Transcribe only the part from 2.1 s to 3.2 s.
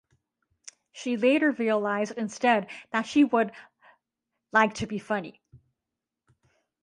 instead that